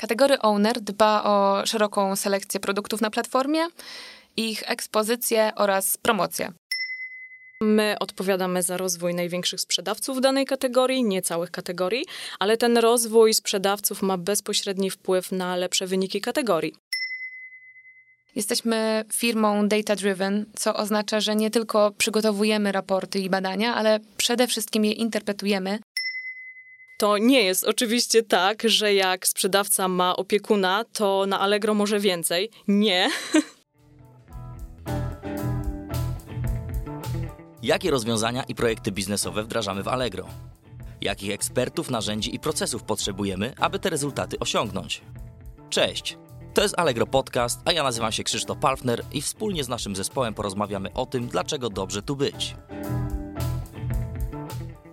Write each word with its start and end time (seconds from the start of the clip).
Kategory 0.00 0.38
Owner 0.38 0.80
dba 0.80 1.22
o 1.24 1.66
szeroką 1.66 2.16
selekcję 2.16 2.60
produktów 2.60 3.00
na 3.00 3.10
platformie, 3.10 3.66
ich 4.36 4.70
ekspozycję 4.70 5.52
oraz 5.56 5.96
promocję. 5.96 6.52
My 7.62 7.96
odpowiadamy 8.00 8.62
za 8.62 8.76
rozwój 8.76 9.14
największych 9.14 9.60
sprzedawców 9.60 10.20
danej 10.20 10.46
kategorii, 10.46 11.04
nie 11.04 11.22
całych 11.22 11.50
kategorii, 11.50 12.06
ale 12.38 12.56
ten 12.56 12.78
rozwój 12.78 13.34
sprzedawców 13.34 14.02
ma 14.02 14.18
bezpośredni 14.18 14.90
wpływ 14.90 15.32
na 15.32 15.56
lepsze 15.56 15.86
wyniki 15.86 16.20
kategorii. 16.20 16.74
Jesteśmy 18.36 19.04
firmą 19.12 19.68
data-driven, 19.68 20.44
co 20.56 20.76
oznacza, 20.76 21.20
że 21.20 21.36
nie 21.36 21.50
tylko 21.50 21.90
przygotowujemy 21.98 22.72
raporty 22.72 23.18
i 23.18 23.30
badania, 23.30 23.74
ale 23.74 24.00
przede 24.16 24.46
wszystkim 24.46 24.84
je 24.84 24.92
interpretujemy. 24.92 25.78
To 27.00 27.18
nie 27.18 27.42
jest 27.42 27.64
oczywiście 27.64 28.22
tak, 28.22 28.62
że 28.64 28.94
jak 28.94 29.26
sprzedawca 29.26 29.88
ma 29.88 30.16
opiekuna, 30.16 30.84
to 30.92 31.26
na 31.26 31.40
Allegro 31.40 31.74
może 31.74 32.00
więcej. 32.00 32.50
Nie. 32.68 33.10
Jakie 37.62 37.90
rozwiązania 37.90 38.42
i 38.42 38.54
projekty 38.54 38.92
biznesowe 38.92 39.42
wdrażamy 39.42 39.82
w 39.82 39.88
Allegro? 39.88 40.28
Jakich 41.00 41.32
ekspertów, 41.32 41.90
narzędzi 41.90 42.34
i 42.34 42.38
procesów 42.38 42.82
potrzebujemy, 42.82 43.52
aby 43.58 43.78
te 43.78 43.90
rezultaty 43.90 44.38
osiągnąć? 44.38 45.02
Cześć! 45.70 46.18
To 46.54 46.62
jest 46.62 46.78
Allegro 46.78 47.06
Podcast, 47.06 47.60
a 47.64 47.72
ja 47.72 47.82
nazywam 47.82 48.12
się 48.12 48.24
Krzysztof 48.24 48.58
Palfner 48.58 49.04
i 49.12 49.22
wspólnie 49.22 49.64
z 49.64 49.68
naszym 49.68 49.96
zespołem 49.96 50.34
porozmawiamy 50.34 50.92
o 50.92 51.06
tym, 51.06 51.26
dlaczego 51.26 51.70
dobrze 51.70 52.02
tu 52.02 52.16
być. 52.16 52.56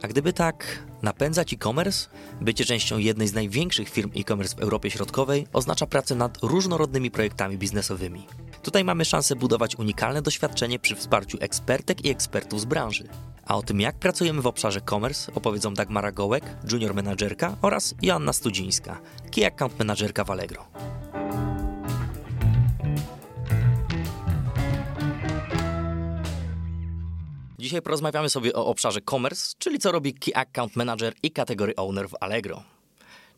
A 0.02 0.08
gdyby 0.08 0.34
tak 0.34 0.84
napędzać 1.02 1.54
e-commerce, 1.54 2.10
bycie 2.42 2.66
częścią 2.66 2.98
jednej 2.98 3.28
z 3.28 3.34
największych 3.34 3.90
firm 3.90 4.12
e-commerce 4.16 4.56
w 4.56 4.60
Europie 4.60 4.92
Środkowej 4.92 5.48
oznacza 5.54 5.86
pracę 5.86 6.16
nad 6.16 6.38
różnorodnymi 6.42 7.12
projektami 7.12 7.58
biznesowymi. 7.58 8.28
Tutaj 8.64 8.84
mamy 8.84 9.06
szansę 9.06 9.36
budować 9.36 9.76
unikalne 9.76 10.22
doświadczenie 10.22 10.80
przy 10.80 10.96
wsparciu 10.96 11.38
ekspertek 11.42 12.06
i 12.06 12.10
ekspertów 12.10 12.62
z 12.62 12.66
branży. 12.66 13.08
A 13.46 13.56
o 13.56 13.62
tym, 13.62 13.82
jak 13.82 13.96
pracujemy 13.96 14.42
w 14.42 14.48
obszarze 14.48 14.82
commerce, 14.90 15.34
opowiedzą 15.36 15.74
Dagmara 15.74 16.12
Gołek, 16.12 16.44
junior 16.72 16.96
menadżerka 16.96 17.58
oraz 17.62 17.96
Joanna 18.02 18.34
Studzińska, 18.34 19.00
key 19.36 19.46
account 19.46 19.80
menadżerka 19.80 20.24
w 20.24 20.32
Allegro. 20.32 20.66
Dzisiaj 27.68 27.82
porozmawiamy 27.82 28.30
sobie 28.30 28.54
o 28.54 28.66
obszarze 28.66 29.00
commerce, 29.10 29.56
czyli 29.60 29.80
co 29.80 29.92
robi 29.92 30.14
Key 30.14 30.36
Account 30.36 30.76
Manager 30.76 31.14
i 31.24 31.32
kategorii 31.32 31.76
Owner 31.76 32.10
w 32.10 32.16
Allegro. 32.20 32.64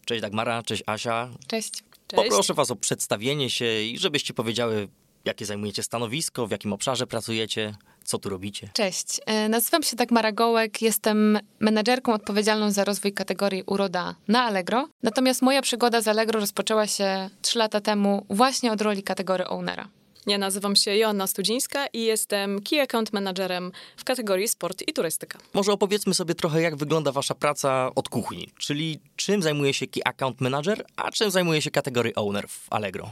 Cześć 0.06 0.22
Dagmara, 0.22 0.64
cześć 0.64 0.84
Asia. 0.86 1.30
Cześć. 1.48 1.72
Cześć. 1.72 1.84
Poproszę 2.16 2.54
Was 2.54 2.72
o 2.72 2.76
przedstawienie 2.76 3.50
się 3.50 3.82
i 3.82 3.98
żebyście 3.98 4.34
powiedziały, 4.34 4.88
jakie 5.26 5.46
zajmujecie 5.46 5.84
stanowisko, 5.84 6.48
w 6.48 6.52
jakim 6.52 6.74
obszarze 6.74 7.08
pracujecie, 7.08 7.76
co 8.04 8.18
tu 8.18 8.30
robicie. 8.30 8.70
Cześć. 8.74 9.20
E, 9.26 9.50
Nazywam 9.50 9.84
się 9.84 9.96
Dagmara 9.96 10.32
Gołek, 10.32 10.82
jestem 10.82 11.40
menedżerką 11.60 12.14
odpowiedzialną 12.14 12.72
za 12.72 12.84
rozwój 12.84 13.14
kategorii 13.14 13.64
Uroda 13.66 14.16
na 14.28 14.44
Allegro. 14.44 14.88
Natomiast 15.04 15.42
moja 15.42 15.62
przygoda 15.62 16.02
z 16.02 16.08
Allegro 16.08 16.40
rozpoczęła 16.40 16.88
się 16.88 17.30
3 17.42 17.60
lata 17.60 17.82
temu 17.82 18.26
właśnie 18.30 18.72
od 18.72 18.82
roli 18.82 19.04
kategorii 19.04 19.46
ownera. 19.48 19.90
Ja 20.28 20.38
nazywam 20.38 20.76
się 20.76 20.96
Joanna 20.96 21.28
Studzińska 21.28 21.88
i 21.94 22.02
jestem 22.02 22.62
Key 22.62 22.82
Account 22.82 23.14
Managerem 23.14 23.72
w 23.98 24.04
kategorii 24.04 24.48
sport 24.48 24.84
i 24.88 24.94
turystyka. 24.94 25.40
Może 25.54 25.72
opowiedzmy 25.72 26.14
sobie 26.14 26.36
trochę, 26.36 26.62
jak 26.62 26.76
wygląda 26.76 27.12
Wasza 27.12 27.36
praca 27.36 27.92
od 27.96 28.10
kuchni, 28.10 28.50
czyli 28.58 29.00
czym 29.16 29.42
zajmuje 29.42 29.74
się 29.74 29.88
Key 29.88 30.04
Account 30.06 30.42
Manager, 30.42 30.86
a 30.96 31.12
czym 31.12 31.32
zajmuje 31.32 31.62
się 31.62 31.72
kategorii 31.72 32.16
Owner 32.16 32.48
w 32.48 32.68
Allegro. 32.70 33.12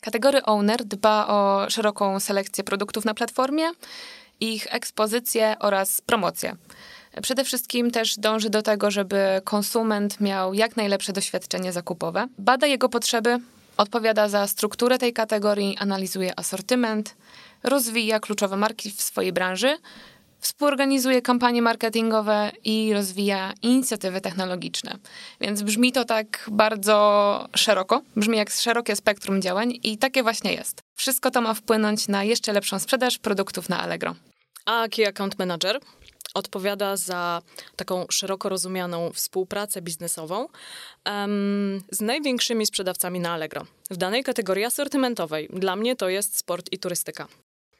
Kategory 0.00 0.42
Owner 0.42 0.84
dba 0.84 1.26
o 1.26 1.70
szeroką 1.70 2.20
selekcję 2.20 2.64
produktów 2.64 3.04
na 3.04 3.14
platformie, 3.14 3.70
ich 4.40 4.74
ekspozycję 4.74 5.56
oraz 5.60 6.00
promocję. 6.00 6.56
Przede 7.22 7.44
wszystkim 7.44 7.90
też 7.90 8.16
dąży 8.16 8.50
do 8.50 8.62
tego, 8.62 8.90
żeby 8.90 9.40
konsument 9.44 10.20
miał 10.20 10.54
jak 10.54 10.76
najlepsze 10.76 11.12
doświadczenie 11.12 11.72
zakupowe. 11.72 12.26
Bada 12.38 12.66
jego 12.66 12.88
potrzeby, 12.88 13.38
odpowiada 13.80 14.28
za 14.28 14.46
strukturę 14.46 14.98
tej 14.98 15.12
kategorii, 15.12 15.76
analizuje 15.78 16.38
asortyment, 16.38 17.16
rozwija 17.62 18.20
kluczowe 18.20 18.56
marki 18.56 18.90
w 18.90 19.02
swojej 19.02 19.32
branży, 19.32 19.78
współorganizuje 20.40 21.22
kampanie 21.22 21.62
marketingowe 21.62 22.52
i 22.64 22.92
rozwija 22.94 23.52
inicjatywy 23.62 24.20
technologiczne. 24.20 24.96
Więc 25.40 25.62
brzmi 25.62 25.92
to 25.92 26.04
tak 26.04 26.48
bardzo 26.52 27.48
szeroko, 27.56 28.02
brzmi 28.16 28.36
jak 28.36 28.50
szerokie 28.50 28.96
spektrum 28.96 29.42
działań 29.42 29.78
i 29.82 29.98
takie 29.98 30.22
właśnie 30.22 30.52
jest. 30.52 30.80
Wszystko 30.94 31.30
to 31.30 31.40
ma 31.40 31.54
wpłynąć 31.54 32.08
na 32.08 32.24
jeszcze 32.24 32.52
lepszą 32.52 32.78
sprzedaż 32.78 33.18
produktów 33.18 33.68
na 33.68 33.80
Allegro. 33.80 34.14
A 34.64 34.88
Key 34.88 35.06
Account 35.06 35.38
Manager 35.38 35.80
odpowiada 36.34 36.96
za 36.96 37.42
taką 37.76 38.06
szeroko 38.10 38.48
rozumianą 38.48 39.10
współpracę 39.12 39.82
biznesową 39.82 40.48
em, 41.04 41.82
z 41.90 42.00
największymi 42.00 42.66
sprzedawcami 42.66 43.20
na 43.20 43.32
Allegro. 43.32 43.66
W 43.90 43.96
danej 43.96 44.24
kategorii 44.24 44.64
asortymentowej 44.64 45.48
dla 45.52 45.76
mnie 45.76 45.96
to 45.96 46.08
jest 46.08 46.38
sport 46.38 46.72
i 46.72 46.78
turystyka. 46.78 47.28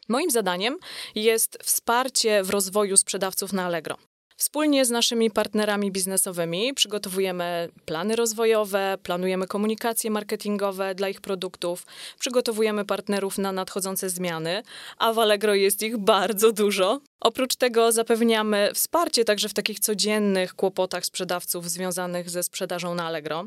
Moim 0.09 0.31
zadaniem 0.31 0.79
jest 1.15 1.59
wsparcie 1.63 2.43
w 2.43 2.51
rozwoju 2.51 2.97
sprzedawców 2.97 3.53
na 3.53 3.67
Allegro. 3.67 3.97
Wspólnie 4.37 4.85
z 4.85 4.91
naszymi 4.91 5.31
partnerami 5.31 5.93
biznesowymi 5.93 6.75
przygotowujemy 6.75 7.69
plany 7.85 8.17
rozwojowe, 8.17 8.99
planujemy 9.03 9.47
komunikacje 9.47 10.11
marketingowe 10.11 10.95
dla 10.95 11.09
ich 11.09 11.21
produktów, 11.21 11.87
przygotowujemy 12.19 12.85
partnerów 12.85 13.39
na 13.39 13.53
nadchodzące 13.53 14.11
zmiany, 14.11 14.63
a 14.99 15.13
w 15.13 15.19
Allegro 15.19 15.55
jest 15.55 15.83
ich 15.83 15.99
bardzo 15.99 16.53
dużo. 16.53 17.01
Oprócz 17.21 17.57
tego 17.57 17.93
zapewniamy 17.93 18.71
wsparcie 18.75 19.25
także 19.25 19.49
w 19.49 19.55
takich 19.55 19.81
codziennych 19.81 20.55
kłopotach 20.55 21.05
sprzedawców 21.05 21.71
związanych 21.71 22.31
ze 22.31 22.43
sprzedażą 22.43 22.95
na 22.95 23.07
Allegro. 23.07 23.47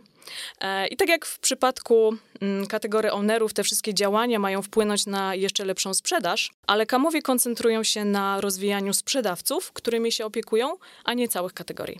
E, 0.61 0.87
I 0.87 0.97
tak 0.97 1.09
jak 1.09 1.25
w 1.25 1.39
przypadku 1.39 2.15
mm, 2.41 2.67
kategorii 2.67 3.11
ownerów, 3.11 3.53
te 3.53 3.63
wszystkie 3.63 3.93
działania 3.93 4.39
mają 4.39 4.61
wpłynąć 4.61 5.05
na 5.05 5.35
jeszcze 5.35 5.65
lepszą 5.65 5.93
sprzedaż, 5.93 6.51
ale 6.67 6.85
kamowie 6.85 7.21
koncentrują 7.21 7.83
się 7.83 8.05
na 8.05 8.41
rozwijaniu 8.41 8.93
sprzedawców, 8.93 9.71
którymi 9.71 10.11
się 10.11 10.25
opiekują, 10.25 10.77
a 11.03 11.13
nie 11.13 11.27
całych 11.27 11.53
kategorii. 11.53 11.99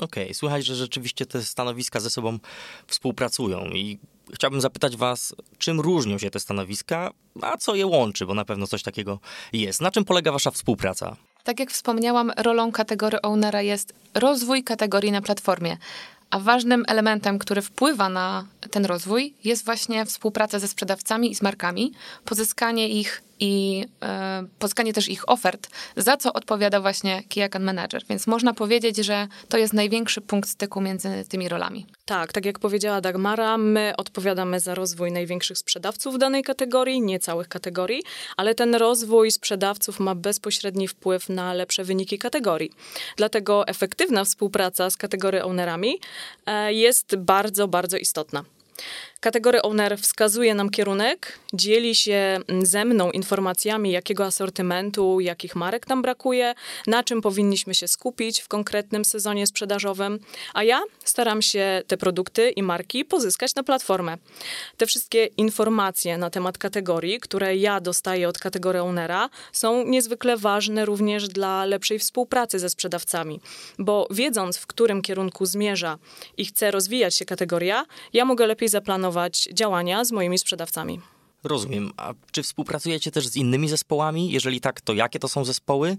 Okej, 0.00 0.34
słychać, 0.34 0.64
że 0.64 0.74
rzeczywiście 0.74 1.26
te 1.26 1.42
stanowiska 1.42 2.00
ze 2.00 2.10
sobą 2.10 2.38
współpracują 2.86 3.64
i 3.64 3.98
chciałbym 4.34 4.60
zapytać 4.60 4.96
Was, 4.96 5.34
czym 5.58 5.80
różnią 5.80 6.18
się 6.18 6.30
te 6.30 6.40
stanowiska, 6.40 7.10
a 7.42 7.56
co 7.56 7.74
je 7.74 7.86
łączy, 7.86 8.26
bo 8.26 8.34
na 8.34 8.44
pewno 8.44 8.66
coś 8.66 8.82
takiego 8.82 9.18
jest. 9.52 9.80
Na 9.80 9.90
czym 9.90 10.04
polega 10.04 10.32
Wasza 10.32 10.50
współpraca? 10.50 11.16
Tak 11.44 11.60
jak 11.60 11.70
wspomniałam, 11.70 12.32
rolą 12.36 12.72
kategorii 12.72 13.22
ownera 13.22 13.62
jest 13.62 13.94
rozwój 14.14 14.64
kategorii 14.64 15.12
na 15.12 15.22
platformie. 15.22 15.76
A 16.30 16.38
ważnym 16.38 16.84
elementem, 16.88 17.38
który 17.38 17.62
wpływa 17.62 18.08
na 18.08 18.46
ten 18.70 18.84
rozwój, 18.84 19.34
jest 19.44 19.64
właśnie 19.64 20.06
współpraca 20.06 20.58
ze 20.58 20.68
sprzedawcami 20.68 21.30
i 21.30 21.34
z 21.34 21.42
markami, 21.42 21.92
pozyskanie 22.24 22.88
ich 22.88 23.22
i 23.42 23.84
e, 24.02 24.44
pozyskanie 24.58 24.92
też 24.92 25.08
ich 25.08 25.28
ofert, 25.28 25.68
za 25.96 26.16
co 26.16 26.32
odpowiada 26.32 26.80
właśnie 26.80 27.22
Key 27.28 27.44
Account 27.44 27.64
Manager. 27.64 28.02
Więc 28.08 28.26
można 28.26 28.54
powiedzieć, 28.54 28.96
że 28.96 29.28
to 29.48 29.58
jest 29.58 29.72
największy 29.72 30.20
punkt 30.20 30.48
styku 30.48 30.80
między 30.80 31.24
tymi 31.28 31.48
rolami. 31.48 31.86
Tak, 32.04 32.32
tak 32.32 32.46
jak 32.46 32.58
powiedziała 32.58 33.00
Dagmara, 33.00 33.58
my 33.58 33.92
odpowiadamy 33.96 34.60
za 34.60 34.74
rozwój 34.74 35.12
największych 35.12 35.58
sprzedawców 35.58 36.14
w 36.14 36.18
danej 36.18 36.42
kategorii, 36.42 37.00
nie 37.00 37.18
całych 37.18 37.48
kategorii, 37.48 38.02
ale 38.36 38.54
ten 38.54 38.74
rozwój 38.74 39.30
sprzedawców 39.30 40.00
ma 40.00 40.14
bezpośredni 40.14 40.88
wpływ 40.88 41.28
na 41.28 41.52
lepsze 41.52 41.84
wyniki 41.84 42.18
kategorii. 42.18 42.70
Dlatego 43.16 43.68
efektywna 43.68 44.24
współpraca 44.24 44.90
z 44.90 44.96
kategorii 44.96 45.40
ownerami 45.40 45.98
e, 46.46 46.72
jest 46.72 47.16
bardzo, 47.16 47.68
bardzo 47.68 47.96
istotna. 47.96 48.44
Kategoria 49.22 49.62
owner 49.62 49.98
wskazuje 49.98 50.54
nam 50.54 50.70
kierunek, 50.70 51.38
dzieli 51.52 51.94
się 51.94 52.40
ze 52.62 52.84
mną 52.84 53.10
informacjami, 53.10 53.92
jakiego 53.92 54.24
asortymentu, 54.24 55.20
jakich 55.20 55.56
marek 55.56 55.88
nam 55.88 56.02
brakuje, 56.02 56.54
na 56.86 57.04
czym 57.04 57.22
powinniśmy 57.22 57.74
się 57.74 57.88
skupić 57.88 58.40
w 58.40 58.48
konkretnym 58.48 59.04
sezonie 59.04 59.46
sprzedażowym, 59.46 60.18
a 60.54 60.64
ja 60.64 60.82
staram 61.04 61.42
się 61.42 61.82
te 61.86 61.96
produkty 61.96 62.50
i 62.50 62.62
marki 62.62 63.04
pozyskać 63.04 63.54
na 63.54 63.62
platformę. 63.62 64.16
Te 64.76 64.86
wszystkie 64.86 65.26
informacje 65.26 66.18
na 66.18 66.30
temat 66.30 66.58
kategorii, 66.58 67.20
które 67.20 67.56
ja 67.56 67.80
dostaję 67.80 68.28
od 68.28 68.38
kategorii 68.38 68.80
ownera, 68.80 69.28
są 69.52 69.84
niezwykle 69.86 70.36
ważne 70.36 70.84
również 70.84 71.28
dla 71.28 71.64
lepszej 71.64 71.98
współpracy 71.98 72.58
ze 72.58 72.70
sprzedawcami, 72.70 73.40
bo 73.78 74.08
wiedząc, 74.10 74.56
w 74.56 74.66
którym 74.66 75.02
kierunku 75.02 75.46
zmierza 75.46 75.98
i 76.36 76.44
chce 76.44 76.70
rozwijać 76.70 77.14
się 77.14 77.24
kategoria, 77.24 77.86
ja 78.12 78.24
mogę 78.24 78.46
lepiej 78.46 78.68
zaplanować 78.68 79.11
działania 79.52 80.04
z 80.04 80.12
moimi 80.12 80.38
sprzedawcami. 80.38 81.00
Rozumiem. 81.44 81.92
A 81.96 82.14
czy 82.32 82.42
współpracujecie 82.42 83.10
też 83.10 83.28
z 83.28 83.36
innymi 83.36 83.68
zespołami? 83.68 84.30
Jeżeli 84.30 84.60
tak, 84.60 84.80
to 84.80 84.94
jakie 84.94 85.18
to 85.18 85.28
są 85.28 85.44
zespoły? 85.44 85.96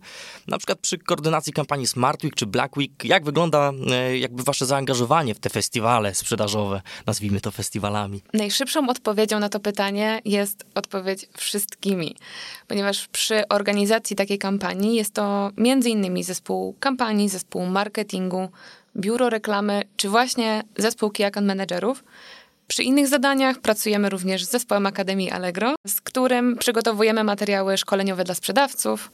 Na 0.48 0.58
przykład 0.58 0.80
przy 0.80 0.98
koordynacji 0.98 1.54
kampanii 1.54 1.88
Smart 1.88 2.24
Week 2.24 2.36
czy 2.36 2.46
Black 2.46 2.78
Week, 2.78 2.92
jak 3.04 3.26
wygląda 3.26 3.72
e, 3.92 4.18
jakby 4.18 4.44
wasze 4.44 4.66
zaangażowanie 4.66 5.36
w 5.36 5.40
te 5.40 5.50
festiwale 5.50 6.16
sprzedażowe, 6.16 6.82
nazwijmy 7.06 7.42
to 7.42 7.52
festiwalami? 7.52 8.22
Najszybszą 8.34 8.90
odpowiedzią 8.90 9.40
na 9.40 9.50
to 9.50 9.60
pytanie 9.60 10.22
jest 10.26 10.66
odpowiedź 10.76 11.28
wszystkimi, 11.38 12.16
ponieważ 12.68 13.08
przy 13.08 13.48
organizacji 13.48 14.16
takiej 14.16 14.38
kampanii 14.38 14.96
jest 14.96 15.14
to 15.14 15.52
między 15.58 15.90
innymi 15.90 16.24
zespół 16.24 16.76
kampanii, 16.80 17.30
zespół 17.30 17.66
marketingu, 17.66 18.50
biuro 18.98 19.30
reklamy, 19.30 19.82
czy 19.98 20.10
właśnie 20.10 20.64
zespół 20.78 21.12
Key 21.12 21.26
Account 21.26 21.48
Managerów, 21.48 22.04
przy 22.68 22.84
innych 22.84 23.08
zadaniach 23.08 23.60
pracujemy 23.60 24.10
również 24.10 24.46
z 24.46 24.50
zespołem 24.50 24.86
Akademii 24.86 25.32
Allegro, 25.32 25.76
z 25.88 26.02
którym 26.02 26.58
przygotowujemy 26.58 27.24
materiały 27.24 27.78
szkoleniowe 27.78 28.24
dla 28.24 28.36
sprzedawców. 28.36 29.12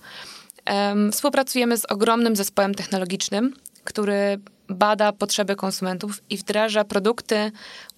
Współpracujemy 1.12 1.78
z 1.78 1.86
ogromnym 1.86 2.36
zespołem 2.36 2.75
technologicznym, 2.75 3.54
który 3.84 4.40
bada 4.69 5.12
potrzeby 5.12 5.56
konsumentów 5.56 6.24
i 6.30 6.38
wdraża 6.38 6.84
produkty 6.84 7.51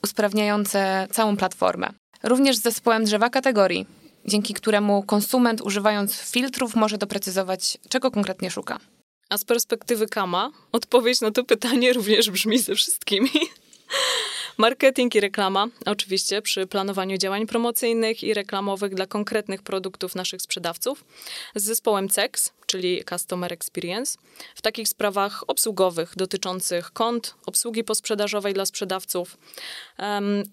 usprawniające 0.04 1.08
całą 1.12 1.38
platformę. 1.38 1.90
Również 2.24 2.58
z 2.58 2.62
zespołem 2.62 3.04
drzewa 3.04 3.30
kategorii, 3.30 3.86
dzięki 4.26 4.54
któremu 4.54 5.04
konsument 5.04 5.62
używając 5.62 6.16
filtrów 6.16 6.76
może 6.76 6.98
doprecyzować, 6.98 7.78
czego 7.90 8.12
konkretnie 8.12 8.52
szuka. 8.52 8.80
A 9.30 9.38
z 9.38 9.46
perspektywy 9.46 10.08
Kama 10.08 10.52
odpowiedź 10.72 11.22
na 11.22 11.32
to 11.32 11.44
pytanie 11.44 11.94
również 11.94 12.30
brzmi 12.30 12.60
ze 12.60 12.76
wszystkimi. 12.76 13.30
Marketing 14.58 15.16
i 15.16 15.20
reklama, 15.20 15.68
oczywiście, 15.86 16.42
przy 16.42 16.68
planowaniu 16.68 17.18
działań 17.18 17.48
promocyjnych 17.48 18.24
i 18.24 18.34
reklamowych 18.34 18.96
dla 18.96 19.06
konkretnych 19.06 19.64
produktów 19.64 20.16
naszych 20.16 20.42
sprzedawców, 20.42 21.06
z 21.56 21.64
zespołem 21.64 22.10
CEX, 22.10 22.52
czyli 22.66 23.04
Customer 23.10 23.54
Experience, 23.54 24.18
w 24.56 24.62
takich 24.62 24.88
sprawach 24.88 25.44
obsługowych 25.48 26.14
dotyczących 26.16 26.92
kont, 26.92 27.36
obsługi 27.46 27.84
posprzedażowej 27.84 28.54
dla 28.54 28.66
sprzedawców, 28.66 29.38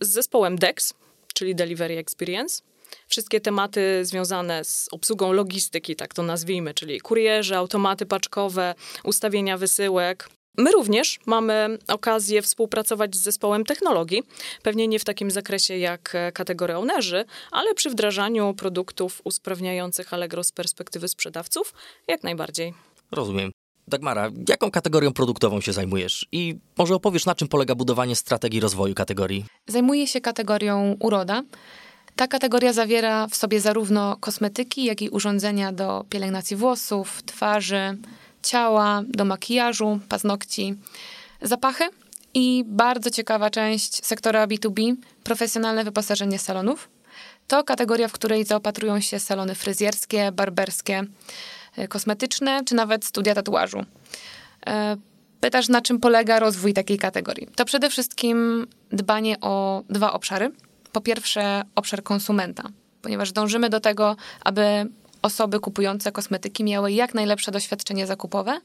z 0.00 0.08
zespołem 0.08 0.56
DEX, 0.56 0.94
czyli 1.34 1.54
Delivery 1.54 1.98
Experience, 1.98 2.62
wszystkie 3.08 3.40
tematy 3.40 4.04
związane 4.04 4.64
z 4.64 4.88
obsługą 4.92 5.32
logistyki, 5.32 5.96
tak 5.96 6.14
to 6.14 6.22
nazwijmy, 6.22 6.74
czyli 6.74 7.00
kurierzy, 7.00 7.56
automaty 7.56 8.06
paczkowe, 8.06 8.74
ustawienia 9.04 9.58
wysyłek, 9.58 10.28
My 10.58 10.72
również 10.72 11.18
mamy 11.26 11.78
okazję 11.88 12.42
współpracować 12.42 13.16
z 13.16 13.22
zespołem 13.22 13.64
technologii, 13.64 14.22
pewnie 14.62 14.88
nie 14.88 14.98
w 14.98 15.04
takim 15.04 15.30
zakresie 15.30 15.78
jak 15.78 16.14
e, 16.14 16.32
kategoria 16.32 16.78
ownerzy, 16.78 17.24
ale 17.50 17.74
przy 17.74 17.90
wdrażaniu 17.90 18.54
produktów 18.54 19.20
usprawniających 19.24 20.14
Allegro 20.14 20.44
z 20.44 20.52
perspektywy 20.52 21.08
sprzedawców 21.08 21.74
jak 22.08 22.22
najbardziej. 22.22 22.74
Rozumiem. 23.12 23.50
Dagmara, 23.88 24.30
jaką 24.48 24.70
kategorią 24.70 25.12
produktową 25.12 25.60
się 25.60 25.72
zajmujesz? 25.72 26.26
I 26.32 26.56
może 26.78 26.94
opowiesz, 26.94 27.26
na 27.26 27.34
czym 27.34 27.48
polega 27.48 27.74
budowanie 27.74 28.16
strategii 28.16 28.60
rozwoju 28.60 28.94
kategorii? 28.94 29.44
Zajmuję 29.66 30.06
się 30.06 30.20
kategorią 30.20 30.96
uroda. 31.00 31.42
Ta 32.16 32.26
kategoria 32.26 32.72
zawiera 32.72 33.26
w 33.26 33.36
sobie 33.36 33.60
zarówno 33.60 34.16
kosmetyki, 34.16 34.84
jak 34.84 35.02
i 35.02 35.08
urządzenia 35.08 35.72
do 35.72 36.04
pielęgnacji 36.10 36.56
włosów, 36.56 37.22
twarzy, 37.22 37.96
ciała, 38.42 39.02
do 39.08 39.24
makijażu, 39.24 40.00
paznokci, 40.08 40.74
zapachy 41.42 41.84
i 42.34 42.64
bardzo 42.66 43.10
ciekawa 43.10 43.50
część 43.50 44.06
sektora 44.06 44.46
B2B 44.46 44.94
profesjonalne 45.24 45.84
wyposażenie 45.84 46.38
salonów. 46.38 46.88
To 47.48 47.64
kategoria, 47.64 48.08
w 48.08 48.12
której 48.12 48.44
zaopatrują 48.44 49.00
się 49.00 49.18
salony 49.18 49.54
fryzjerskie, 49.54 50.32
barberskie, 50.32 51.04
e, 51.76 51.88
kosmetyczne 51.88 52.64
czy 52.64 52.74
nawet 52.74 53.04
studia 53.04 53.34
tatuażu. 53.34 53.84
E, 54.66 54.96
pytasz, 55.40 55.68
na 55.68 55.82
czym 55.82 56.00
polega 56.00 56.38
rozwój 56.38 56.74
takiej 56.74 56.98
kategorii? 56.98 57.48
To 57.56 57.64
przede 57.64 57.90
wszystkim 57.90 58.66
dbanie 58.90 59.40
o 59.40 59.82
dwa 59.90 60.12
obszary. 60.12 60.50
Po 60.92 61.00
pierwsze, 61.00 61.62
obszar 61.74 62.02
konsumenta, 62.02 62.62
ponieważ 63.02 63.32
dążymy 63.32 63.68
do 63.68 63.80
tego, 63.80 64.16
aby 64.40 64.86
osoby 65.22 65.60
kupujące 65.60 66.12
kosmetyki 66.12 66.64
miały 66.64 66.92
jak 66.92 67.14
najlepsze 67.14 67.50
doświadczenie 67.50 68.06
zakupowe 68.06 68.60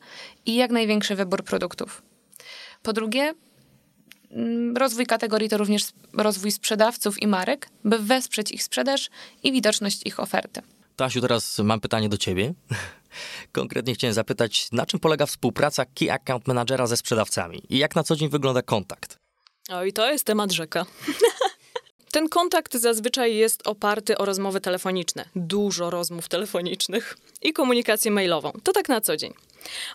i 0.46 0.56
jak 0.56 0.72
największy 0.72 1.16
wybór 1.16 1.44
produktów. 1.44 2.02
Po 2.84 2.94
drugie, 2.94 3.34
mm, 4.32 4.78
rozwój 4.78 5.06
kategorii 5.06 5.50
to 5.50 5.58
również 5.58 5.84
rozwój 6.14 6.52
sprzedawców 6.52 7.22
i 7.22 7.28
marek, 7.28 7.70
by 7.84 8.00
wesprzeć 8.00 8.52
ich 8.52 8.64
sprzedaż 8.64 9.10
i 9.44 9.52
widoczność 9.52 10.02
ich 10.06 10.20
oferty. 10.20 10.62
Tasiu, 10.96 11.22
teraz 11.22 11.60
mam 11.60 11.80
pytanie 11.80 12.10
do 12.10 12.18
ciebie. 12.18 12.54
Konkretnie 13.52 13.94
chciałem 13.94 14.14
zapytać, 14.14 14.68
na 14.72 14.86
czym 14.86 15.00
polega 15.00 15.26
współpraca 15.26 15.86
Key 15.86 16.12
Account 16.12 16.48
Managera 16.48 16.88
ze 16.88 16.98
sprzedawcami 16.98 17.64
i 17.70 17.78
jak 17.78 17.96
na 17.96 18.04
co 18.04 18.16
dzień 18.16 18.30
wygląda 18.30 18.62
kontakt? 18.62 19.20
O, 19.70 19.84
i 19.84 19.94
to 19.94 20.12
jest 20.12 20.26
temat 20.26 20.52
rzeka. 20.52 20.86
Ten 22.14 22.30
kontakt 22.30 22.76
zazwyczaj 22.76 23.36
jest 23.36 23.68
oparty 23.68 24.18
o 24.18 24.26
rozmowy 24.26 24.62
telefoniczne, 24.62 25.26
dużo 25.36 25.90
rozmów 25.90 26.30
telefonicznych 26.30 27.18
i 27.42 27.54
komunikację 27.54 28.12
mailową. 28.12 28.52
To 28.64 28.74
tak 28.74 28.90
na 28.90 29.02
co 29.02 29.18
dzień. 29.18 29.34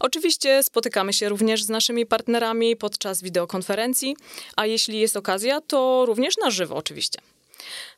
Oczywiście 0.01 0.63
spotykamy 0.63 1.13
się 1.13 1.29
również 1.29 1.65
z 1.65 1.69
naszymi 1.69 2.07
partnerami 2.07 2.77
podczas 2.77 3.23
wideokonferencji, 3.23 4.17
a 4.57 4.67
jeśli 4.67 5.01
jest 5.01 5.17
okazja, 5.17 5.61
to 5.61 6.05
również 6.07 6.37
na 6.37 6.51
żywo 6.51 6.77
oczywiście. 6.77 7.21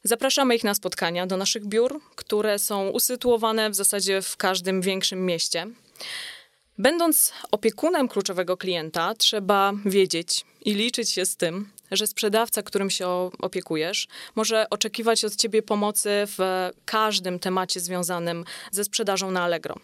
Zapraszamy 0.02 0.56
ich 0.56 0.64
na 0.64 0.74
spotkania 0.74 1.26
do 1.26 1.36
naszych 1.36 1.66
biur, 1.66 2.00
które 2.16 2.58
są 2.58 2.88
usytuowane 2.88 3.70
w 3.70 3.74
zasadzie 3.74 4.22
w 4.22 4.36
każdym 4.36 4.80
większym 4.80 5.26
mieście. 5.26 5.66
Będąc 6.78 7.32
opiekunem 7.50 8.08
kluczowego 8.08 8.56
klienta, 8.56 9.14
trzeba 9.14 9.72
wiedzieć 9.84 10.44
i 10.64 10.74
liczyć 10.74 11.10
się 11.10 11.26
z 11.26 11.36
tym, 11.36 11.70
że 11.90 12.06
sprzedawca, 12.06 12.62
którym 12.62 12.90
się 12.90 13.30
opiekujesz, 13.38 14.08
może 14.34 14.70
oczekiwać 14.70 15.24
od 15.24 15.36
ciebie 15.36 15.62
pomocy 15.62 16.10
w 16.26 16.70
każdym 16.84 17.38
temacie 17.38 17.80
związanym 17.80 18.44
ze 18.70 18.84
sprzedażą 18.84 19.30
na 19.30 19.42
Allegro. 19.42 19.74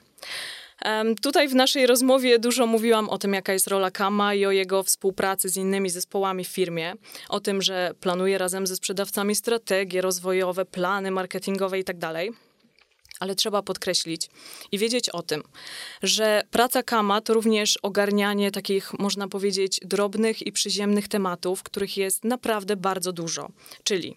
Tutaj 1.22 1.48
w 1.48 1.54
naszej 1.54 1.86
rozmowie 1.86 2.38
dużo 2.38 2.66
mówiłam 2.66 3.08
o 3.08 3.18
tym, 3.18 3.34
jaka 3.34 3.52
jest 3.52 3.66
rola 3.66 3.90
Kama 3.90 4.34
i 4.34 4.46
o 4.46 4.50
jego 4.50 4.82
współpracy 4.82 5.48
z 5.48 5.56
innymi 5.56 5.90
zespołami 5.90 6.44
w 6.44 6.48
firmie, 6.48 6.94
o 7.28 7.40
tym, 7.40 7.62
że 7.62 7.92
planuje 8.00 8.38
razem 8.38 8.66
ze 8.66 8.76
sprzedawcami 8.76 9.34
strategie 9.34 10.00
rozwojowe, 10.00 10.64
plany 10.64 11.10
marketingowe 11.10 11.78
itd. 11.78 12.24
Ale 13.20 13.34
trzeba 13.34 13.62
podkreślić 13.62 14.30
i 14.72 14.78
wiedzieć 14.78 15.08
o 15.08 15.22
tym, 15.22 15.42
że 16.02 16.42
praca 16.50 16.82
Kama 16.82 17.20
to 17.20 17.34
również 17.34 17.78
ogarnianie 17.82 18.50
takich, 18.50 18.98
można 18.98 19.28
powiedzieć, 19.28 19.80
drobnych 19.84 20.46
i 20.46 20.52
przyziemnych 20.52 21.08
tematów, 21.08 21.62
których 21.62 21.96
jest 21.96 22.24
naprawdę 22.24 22.76
bardzo 22.76 23.12
dużo. 23.12 23.48
Czyli 23.84 24.16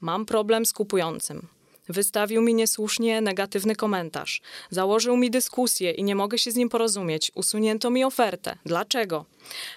mam 0.00 0.26
problem 0.26 0.66
z 0.66 0.72
kupującym, 0.72 1.48
Wystawił 1.88 2.42
mi 2.42 2.54
niesłusznie 2.54 3.20
negatywny 3.20 3.76
komentarz. 3.76 4.40
Założył 4.70 5.16
mi 5.16 5.30
dyskusję 5.30 5.90
i 5.90 6.04
nie 6.04 6.14
mogę 6.14 6.38
się 6.38 6.50
z 6.50 6.56
nim 6.56 6.68
porozumieć. 6.68 7.32
Usunięto 7.34 7.90
mi 7.90 8.04
ofertę. 8.04 8.56
Dlaczego? 8.66 9.24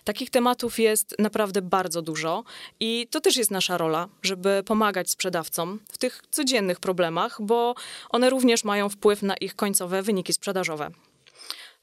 Takich 0.04 0.30
tematów 0.30 0.80
jest 0.80 1.16
naprawdę 1.20 1.62
bardzo 1.62 2.02
dużo 2.02 2.44
i 2.80 3.08
to 3.12 3.22
też 3.22 3.38
jest 3.38 3.52
nasza 3.52 3.78
rola, 3.78 4.10
żeby 4.22 4.64
pomagać 4.66 5.10
sprzedawcom 5.10 5.80
w 5.92 5.98
tych 5.98 6.22
codziennych 6.32 6.80
problemach, 6.80 7.38
bo 7.42 7.76
one 8.10 8.30
również 8.30 8.64
mają 8.64 8.90
wpływ 8.90 9.22
na 9.22 9.38
ich 9.38 9.56
końcowe 9.56 10.02
wyniki 10.02 10.34
sprzedażowe. 10.34 10.92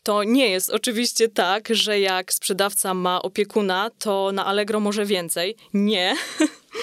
To 0.02 0.24
nie 0.24 0.50
jest 0.50 0.70
oczywiście 0.70 1.28
tak, 1.28 1.68
że 1.70 2.00
jak 2.00 2.32
sprzedawca 2.32 2.94
ma 2.94 3.22
opiekuna, 3.22 3.90
to 3.98 4.32
na 4.32 4.46
Allegro 4.46 4.80
może 4.80 5.06
więcej. 5.06 5.56
Nie. 5.74 6.16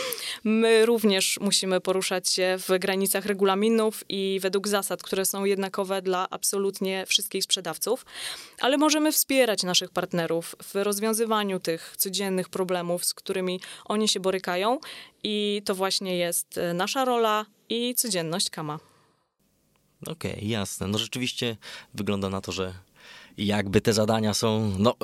My 0.48 0.86
również 0.86 1.40
musimy 1.42 1.82
poruszać 1.82 2.30
się 2.30 2.58
w 2.68 2.80
granicach 2.80 3.26
regulaminów 3.26 4.04
i 4.10 4.40
według 4.42 4.68
zasad, 4.68 5.04
które 5.04 5.26
są 5.26 5.46
jednakowe 5.46 6.02
dla 6.02 6.30
absolutnie 6.30 7.06
wszystkich 7.08 7.44
sprzedawców, 7.44 8.06
ale 8.62 8.78
możemy 8.78 9.12
wspierać 9.12 9.64
naszych 9.64 9.90
partnerów 9.90 10.56
w 10.64 10.76
rozwiązywaniu 10.76 11.60
tych 11.60 11.96
codziennych 11.98 12.50
problemów, 12.50 13.06
z 13.06 13.14
którymi 13.14 13.60
oni 13.86 14.08
się 14.08 14.20
borykają 14.20 14.80
i 15.24 15.62
to 15.66 15.76
właśnie 15.76 16.18
jest 16.18 16.58
e, 16.58 16.74
nasza 16.74 17.06
rola 17.06 17.46
i 17.70 17.96
codzienność 17.96 18.50
Kama. 18.50 18.80
Okej, 20.08 20.36
okay, 20.36 20.48
jasne. 20.48 20.88
No 20.88 20.98
rzeczywiście 20.98 21.58
wygląda 21.94 22.30
na 22.30 22.42
to, 22.42 22.52
że 22.52 22.74
jakby 23.38 23.82
te 23.82 23.94
zadania 23.94 24.34
są 24.34 24.76
no, 24.80 24.96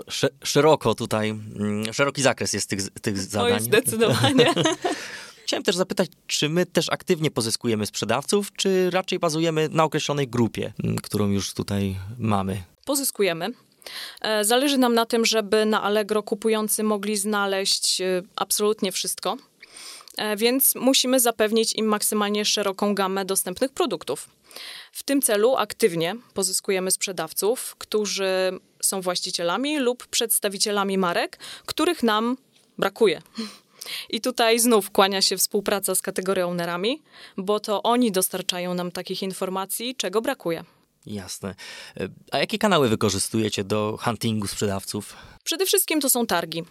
szeroko 0.44 0.96
tutaj, 0.96 1.30
mm, 1.30 1.94
szeroki 1.94 2.22
zakres 2.22 2.54
jest 2.54 2.70
tych, 2.70 2.90
tych 2.90 3.18
zadań. 3.18 3.54
Oj, 3.54 3.60
zdecydowanie. 3.60 4.54
Chciałem 5.52 5.64
też 5.64 5.76
zapytać, 5.76 6.10
czy 6.28 6.50
my 6.50 6.66
też 6.66 6.90
aktywnie 6.90 7.32
pozyskujemy 7.32 7.86
sprzedawców, 7.86 8.54
czy 8.54 8.90
raczej 8.90 9.20
bazujemy 9.20 9.70
na 9.72 9.84
określonej 9.84 10.28
grupie, 10.28 10.74
mm, 10.84 10.96
którą 10.96 11.30
już 11.30 11.54
tutaj 11.54 11.96
mamy? 12.20 12.64
Pozyskujemy. 12.86 13.50
E, 14.22 14.46
zależy 14.46 14.78
nam 14.78 14.94
na 14.94 15.06
tym, 15.06 15.26
żeby 15.26 15.66
na 15.66 15.84
Allegro 15.84 16.24
kupujący 16.24 16.84
mogli 16.84 17.18
znaleźć 17.18 18.02
e, 18.02 18.22
absolutnie 18.36 18.92
wszystko 18.92 19.38
e, 20.18 20.36
więc 20.36 20.76
musimy 20.76 21.20
zapewnić 21.20 21.74
im 21.74 21.86
maksymalnie 21.86 22.46
szeroką 22.46 22.96
gamę 22.96 23.26
dostępnych 23.26 23.72
produktów. 23.72 24.30
W 24.92 25.04
tym 25.04 25.22
celu 25.22 25.56
aktywnie 25.56 26.16
pozyskujemy 26.34 26.92
sprzedawców, 26.92 27.76
którzy 27.78 28.60
są 28.82 29.02
właścicielami 29.02 29.80
lub 29.80 30.08
przedstawicielami 30.08 30.98
marek, 30.98 31.40
których 31.66 32.04
nam 32.04 32.38
brakuje. 32.78 33.22
I 34.10 34.22
tutaj 34.22 34.60
znów 34.60 34.92
kłania 34.92 35.22
się 35.22 35.38
współpraca 35.38 35.96
z 35.96 36.02
kategorią 36.02 36.50
ownerami, 36.50 37.02
bo 37.38 37.60
to 37.60 37.84
oni 37.84 38.12
dostarczają 38.12 38.74
nam 38.74 38.92
takich 38.92 39.24
informacji, 39.24 39.96
czego 39.96 40.22
brakuje. 40.22 40.64
Jasne. 41.06 41.56
E, 42.00 42.08
a 42.32 42.38
jakie 42.38 42.58
kanały 42.58 42.90
wykorzystujecie 42.90 43.64
do 43.64 43.98
huntingu 44.02 44.48
sprzedawców? 44.48 45.16
Przede 45.44 45.66
wszystkim 45.66 46.02
to 46.02 46.10
są 46.10 46.26
targi. 46.26 46.64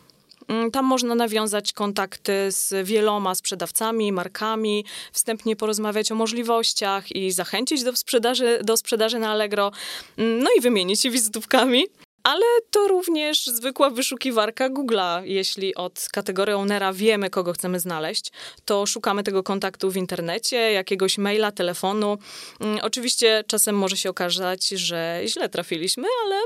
Mm, 0.49 0.71
tam 0.71 0.85
można 0.85 1.14
nawiązać 1.14 1.73
kontakty 1.73 2.33
z 2.52 2.87
wieloma 2.87 3.35
sprzedawcami, 3.35 4.12
markami, 4.12 4.85
wstępnie 5.12 5.57
porozmawiać 5.57 6.12
o 6.12 6.14
możliwościach 6.14 7.12
i 7.17 7.33
zachęcić 7.33 7.85
do 7.85 7.97
sprzedaży, 7.97 8.61
do 8.64 8.76
sprzedaży 8.76 9.19
na 9.19 9.31
Allegro, 9.31 9.73
mm, 10.17 10.43
no 10.43 10.50
i 10.59 10.61
wymienić 10.61 11.00
się 11.00 11.11
wizytówkami. 11.11 11.85
Ale 12.23 12.47
to 12.71 12.89
również 12.89 13.47
zwykła 13.47 13.91
wyszukiwarka 13.91 14.71
Google'a. 14.71 15.23
Jeśli 15.25 15.75
od 15.75 16.07
kategorii 16.12 16.55
ownera 16.55 16.93
wiemy, 16.93 17.31
kogo 17.31 17.53
chcemy 17.53 17.81
znaleźć, 17.81 18.33
to 18.65 18.87
szukamy 18.87 19.23
tego 19.23 19.43
kontaktu 19.43 19.91
w 19.91 19.97
internecie, 19.97 20.57
jakiegoś 20.57 21.19
maila, 21.19 21.53
telefonu. 21.53 22.19
Mm, 22.61 22.79
oczywiście 22.83 23.45
czasem 23.47 23.79
może 23.79 23.97
się 23.97 24.11
okazać, 24.11 24.69
że 24.69 25.23
źle 25.27 25.49
trafiliśmy, 25.49 26.09
ale 26.25 26.37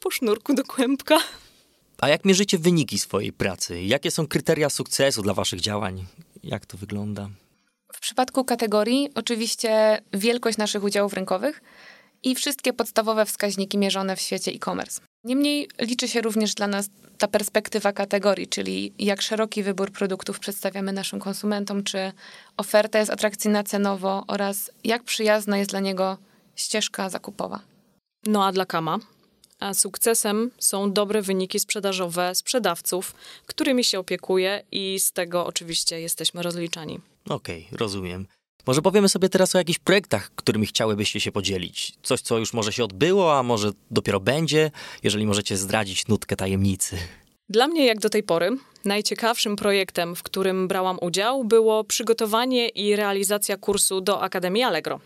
po 0.00 0.10
sznurku 0.10 0.54
do 0.54 0.64
kłębka. 0.64 1.18
A 2.00 2.08
jak 2.08 2.24
mierzycie 2.24 2.58
wyniki 2.58 2.98
swojej 2.98 3.32
pracy? 3.32 3.82
Jakie 3.82 4.10
są 4.10 4.26
kryteria 4.26 4.70
sukcesu 4.70 5.22
dla 5.22 5.34
waszych 5.34 5.60
działań? 5.60 6.06
Jak 6.44 6.66
to 6.66 6.78
wygląda? 6.78 7.28
W 7.92 8.00
przypadku 8.00 8.44
kategorii 8.44 9.10
oczywiście 9.14 10.02
wielkość 10.12 10.58
naszych 10.58 10.84
udziałów 10.84 11.12
rynkowych 11.12 11.60
i 12.22 12.34
wszystkie 12.34 12.72
podstawowe 12.72 13.26
wskaźniki 13.26 13.78
mierzone 13.78 14.16
w 14.16 14.20
świecie 14.20 14.52
e-commerce. 14.52 15.00
Niemniej 15.24 15.68
liczy 15.80 16.08
się 16.08 16.20
również 16.20 16.54
dla 16.54 16.66
nas 16.66 16.90
ta 17.18 17.28
perspektywa 17.28 17.92
kategorii, 17.92 18.48
czyli 18.48 18.92
jak 18.98 19.22
szeroki 19.22 19.62
wybór 19.62 19.92
produktów 19.92 20.38
przedstawiamy 20.38 20.92
naszym 20.92 21.20
konsumentom, 21.20 21.84
czy 21.84 22.12
oferta 22.56 22.98
jest 22.98 23.10
atrakcyjna 23.10 23.62
cenowo 23.62 24.24
oraz 24.26 24.70
jak 24.84 25.04
przyjazna 25.04 25.58
jest 25.58 25.70
dla 25.70 25.80
niego 25.80 26.18
ścieżka 26.56 27.10
zakupowa. 27.10 27.60
No 28.26 28.46
a 28.46 28.52
dla 28.52 28.66
Kama? 28.66 28.98
A 29.60 29.74
sukcesem 29.74 30.50
są 30.58 30.92
dobre 30.92 31.22
wyniki 31.22 31.60
sprzedażowe 31.60 32.34
sprzedawców, 32.34 33.14
którymi 33.46 33.84
się 33.84 33.98
opiekuje 33.98 34.62
i 34.72 35.00
z 35.00 35.12
tego 35.12 35.46
oczywiście 35.46 36.00
jesteśmy 36.00 36.42
rozliczani. 36.42 37.00
Okej, 37.28 37.66
okay, 37.66 37.78
rozumiem. 37.78 38.26
Może 38.68 38.82
powiemy 38.82 39.08
sobie 39.08 39.28
teraz 39.28 39.54
o 39.54 39.58
jakichś 39.58 39.78
projektach, 39.78 40.30
którymi 40.36 40.66
chciałybyście 40.66 41.20
się 41.20 41.32
podzielić. 41.32 41.92
Coś, 42.02 42.20
co 42.20 42.38
już 42.38 42.52
może 42.52 42.72
się 42.72 42.84
odbyło, 42.84 43.38
a 43.38 43.42
może 43.42 43.70
dopiero 43.90 44.20
będzie, 44.20 44.70
jeżeli 45.02 45.26
możecie 45.26 45.56
zdradzić 45.56 46.08
nutkę 46.08 46.36
tajemnicy. 46.36 46.96
Dla 47.48 47.68
mnie, 47.68 47.86
jak 47.86 47.98
do 47.98 48.10
tej 48.10 48.22
pory, 48.22 48.56
najciekawszym 48.84 49.56
projektem, 49.56 50.16
w 50.16 50.22
którym 50.22 50.68
brałam 50.68 50.98
udział, 51.00 51.44
było 51.44 51.84
przygotowanie 51.84 52.68
i 52.68 52.96
realizacja 52.96 53.56
kursu 53.56 54.00
do 54.00 54.22
Akademii 54.22 54.62
Allegro. 54.62 55.00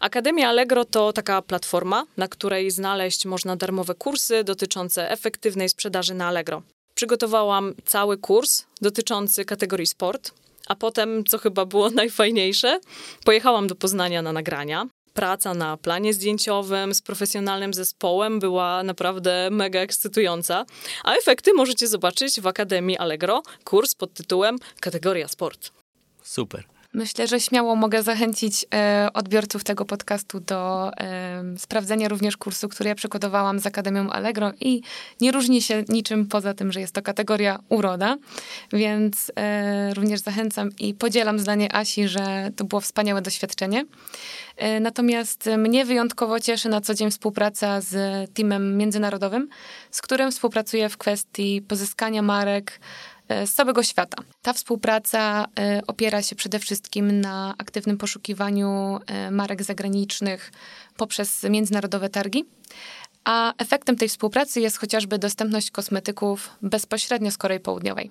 Akademia 0.00 0.48
Allegro 0.48 0.84
to 0.84 1.12
taka 1.12 1.42
platforma, 1.42 2.06
na 2.16 2.28
której 2.28 2.70
znaleźć 2.70 3.26
można 3.26 3.56
darmowe 3.56 3.94
kursy 3.94 4.44
dotyczące 4.44 5.10
efektywnej 5.10 5.68
sprzedaży 5.68 6.14
na 6.14 6.26
Allegro. 6.26 6.62
Przygotowałam 6.94 7.74
cały 7.84 8.18
kurs 8.18 8.64
dotyczący 8.80 9.44
kategorii 9.44 9.86
sport, 9.86 10.32
a 10.68 10.74
potem, 10.74 11.24
co 11.24 11.38
chyba 11.38 11.66
było 11.66 11.90
najfajniejsze, 12.02 12.80
pojechałam 13.24 13.66
do 13.66 13.74
Poznania 13.74 14.22
na 14.22 14.32
nagrania. 14.32 14.86
Praca 15.14 15.54
na 15.54 15.76
planie 15.76 16.14
zdjęciowym 16.14 16.94
z 16.94 17.02
profesjonalnym 17.02 17.74
zespołem 17.74 18.40
była 18.40 18.82
naprawdę 18.82 19.48
mega 19.50 19.80
ekscytująca, 19.80 20.64
a 21.04 21.14
efekty 21.14 21.54
możecie 21.54 21.88
zobaczyć 21.88 22.40
w 22.40 22.46
Akademii 22.46 22.98
Allegro, 22.98 23.42
kurs 23.64 23.94
pod 23.94 24.14
tytułem 24.14 24.58
Kategoria 24.80 25.28
Sport. 25.28 25.70
Super. 26.22 26.71
Myślę, 26.94 27.26
że 27.26 27.40
śmiało 27.40 27.76
mogę 27.76 28.02
zachęcić 28.02 28.66
e, 28.74 29.08
odbiorców 29.14 29.64
tego 29.64 29.84
podcastu 29.84 30.40
do 30.40 30.90
e, 30.96 31.44
sprawdzenia 31.58 32.08
również 32.08 32.36
kursu, 32.36 32.68
który 32.68 32.88
ja 32.88 32.94
przygotowałam 32.94 33.60
z 33.60 33.66
Akademią 33.66 34.10
Allegro 34.10 34.52
i 34.60 34.82
nie 35.20 35.32
różni 35.32 35.62
się 35.62 35.84
niczym 35.88 36.26
poza 36.26 36.54
tym, 36.54 36.72
że 36.72 36.80
jest 36.80 36.94
to 36.94 37.02
kategoria 37.02 37.58
uroda, 37.68 38.16
więc 38.72 39.32
e, 39.36 39.94
również 39.94 40.20
zachęcam 40.20 40.70
i 40.78 40.94
podzielam 40.94 41.38
zdanie 41.38 41.74
Asi, 41.74 42.08
że 42.08 42.50
to 42.56 42.64
było 42.64 42.80
wspaniałe 42.80 43.22
doświadczenie. 43.22 43.84
Natomiast 44.80 45.50
mnie 45.58 45.84
wyjątkowo 45.84 46.40
cieszy 46.40 46.68
na 46.68 46.80
co 46.80 46.94
dzień 46.94 47.10
współpraca 47.10 47.80
z 47.80 47.94
teamem 48.34 48.76
międzynarodowym, 48.76 49.48
z 49.90 50.02
którym 50.02 50.30
współpracuję 50.30 50.88
w 50.88 50.96
kwestii 50.96 51.62
pozyskania 51.68 52.22
marek, 52.22 52.80
z 53.46 53.52
całego 53.52 53.82
świata. 53.82 54.22
Ta 54.42 54.52
współpraca 54.52 55.46
e, 55.58 55.82
opiera 55.86 56.22
się 56.22 56.36
przede 56.36 56.58
wszystkim 56.58 57.20
na 57.20 57.54
aktywnym 57.58 57.98
poszukiwaniu 57.98 59.00
e, 59.06 59.30
marek 59.30 59.62
zagranicznych 59.62 60.52
poprzez 60.96 61.42
międzynarodowe 61.42 62.08
targi. 62.08 62.44
A 63.24 63.52
efektem 63.58 63.96
tej 63.96 64.08
współpracy 64.08 64.60
jest 64.60 64.78
chociażby 64.78 65.18
dostępność 65.18 65.70
kosmetyków 65.70 66.50
bezpośrednio 66.62 67.30
z 67.30 67.38
Korei 67.38 67.60
Południowej. 67.60 68.10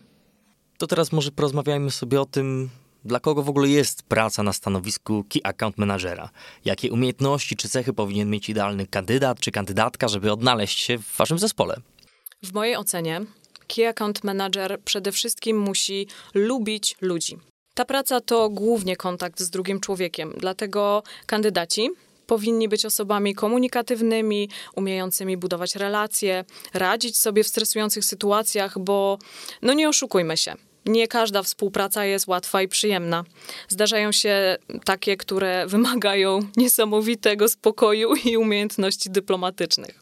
To 0.77 0.87
teraz 0.87 1.11
może 1.11 1.31
porozmawiajmy 1.31 1.91
sobie 1.91 2.21
o 2.21 2.25
tym, 2.25 2.69
dla 3.05 3.19
kogo 3.19 3.43
w 3.43 3.49
ogóle 3.49 3.67
jest 3.67 4.03
praca 4.03 4.43
na 4.43 4.53
stanowisku 4.53 5.25
Key 5.29 5.41
Account 5.43 5.77
Managera? 5.77 6.29
Jakie 6.65 6.91
umiejętności 6.91 7.55
czy 7.55 7.69
cechy 7.69 7.93
powinien 7.93 8.29
mieć 8.29 8.49
idealny 8.49 8.87
kandydat 8.87 9.39
czy 9.39 9.51
kandydatka, 9.51 10.07
żeby 10.07 10.31
odnaleźć 10.31 10.79
się 10.79 10.97
w 10.97 11.17
waszym 11.17 11.39
zespole? 11.39 11.75
W 12.43 12.53
mojej 12.53 12.75
ocenie 12.75 13.21
Key 13.75 13.87
Account 13.87 14.23
Manager 14.23 14.79
przede 14.85 15.11
wszystkim 15.11 15.59
musi 15.59 16.07
lubić 16.33 16.95
ludzi. 17.01 17.37
Ta 17.73 17.85
praca 17.85 18.21
to 18.21 18.49
głównie 18.49 18.95
kontakt 18.95 19.39
z 19.39 19.49
drugim 19.49 19.79
człowiekiem, 19.79 20.33
dlatego 20.37 21.03
kandydaci 21.25 21.89
powinni 22.27 22.69
być 22.69 22.85
osobami 22.85 23.35
komunikatywnymi, 23.35 24.49
umiejącymi 24.75 25.37
budować 25.37 25.75
relacje, 25.75 26.45
radzić 26.73 27.17
sobie 27.17 27.43
w 27.43 27.47
stresujących 27.47 28.05
sytuacjach, 28.05 28.79
bo 28.79 29.17
no 29.61 29.73
nie 29.73 29.89
oszukujmy 29.89 30.37
się. 30.37 30.55
Nie 30.85 31.07
każda 31.07 31.43
współpraca 31.43 32.05
jest 32.05 32.27
łatwa 32.27 32.61
i 32.61 32.67
przyjemna. 32.67 33.23
Zdarzają 33.67 34.11
się 34.11 34.57
takie, 34.85 35.17
które 35.17 35.67
wymagają 35.67 36.39
niesamowitego 36.57 37.49
spokoju 37.49 38.15
i 38.15 38.37
umiejętności 38.37 39.09
dyplomatycznych. 39.09 40.00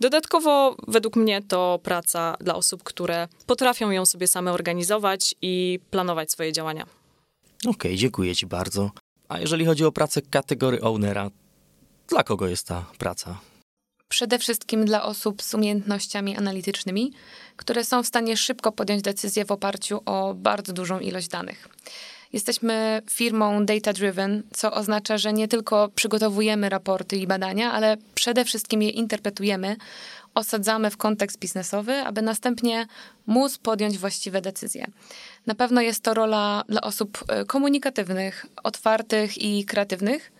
Dodatkowo, 0.00 0.76
według 0.88 1.16
mnie, 1.16 1.42
to 1.42 1.80
praca 1.82 2.36
dla 2.40 2.54
osób, 2.54 2.82
które 2.82 3.28
potrafią 3.46 3.90
ją 3.90 4.06
sobie 4.06 4.26
same 4.26 4.52
organizować 4.52 5.34
i 5.42 5.78
planować 5.90 6.32
swoje 6.32 6.52
działania. 6.52 6.86
Okej, 7.60 7.70
okay, 7.70 7.96
dziękuję 7.96 8.36
Ci 8.36 8.46
bardzo. 8.46 8.90
A 9.28 9.40
jeżeli 9.40 9.64
chodzi 9.64 9.84
o 9.84 9.92
pracę 9.92 10.22
kategorii 10.22 10.80
ownera, 10.80 11.30
dla 12.08 12.22
kogo 12.22 12.48
jest 12.48 12.66
ta 12.66 12.86
praca? 12.98 13.38
Przede 14.08 14.38
wszystkim 14.38 14.84
dla 14.84 15.02
osób 15.02 15.42
z 15.42 15.54
umiejętnościami 15.54 16.36
analitycznymi, 16.36 17.12
które 17.56 17.84
są 17.84 18.02
w 18.02 18.06
stanie 18.06 18.36
szybko 18.36 18.72
podjąć 18.72 19.02
decyzję 19.02 19.44
w 19.44 19.50
oparciu 19.50 20.02
o 20.06 20.34
bardzo 20.34 20.72
dużą 20.72 21.00
ilość 21.00 21.28
danych. 21.28 21.68
Jesteśmy 22.32 23.02
firmą 23.10 23.66
data-driven, 23.66 24.42
co 24.52 24.72
oznacza, 24.72 25.18
że 25.18 25.32
nie 25.32 25.48
tylko 25.48 25.88
przygotowujemy 25.94 26.68
raporty 26.68 27.16
i 27.16 27.26
badania, 27.26 27.72
ale 27.72 27.96
przede 28.14 28.44
wszystkim 28.44 28.82
je 28.82 28.90
interpretujemy, 28.90 29.76
osadzamy 30.34 30.90
w 30.90 30.96
kontekst 30.96 31.38
biznesowy, 31.38 31.96
aby 31.96 32.22
następnie 32.22 32.86
móc 33.26 33.58
podjąć 33.58 33.98
właściwe 33.98 34.40
decyzje. 34.40 34.86
Na 35.46 35.54
pewno 35.54 35.80
jest 35.80 36.02
to 36.02 36.14
rola 36.14 36.64
dla 36.68 36.80
osób 36.80 37.24
e, 37.28 37.44
komunikatywnych, 37.44 38.46
otwartych 38.62 39.38
i 39.38 39.64
kreatywnych, 39.64 40.32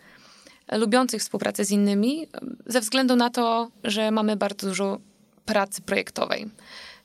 lubiących 0.72 1.22
współpracę 1.22 1.64
z 1.64 1.70
innymi, 1.70 2.26
ze 2.66 2.80
względu 2.80 3.16
na 3.16 3.30
to, 3.30 3.70
że 3.84 4.10
mamy 4.10 4.36
bardzo 4.36 4.68
dużo 4.68 4.98
pracy 5.44 5.82
projektowej. 5.82 6.50